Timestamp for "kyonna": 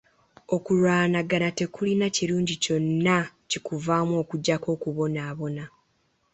2.63-3.17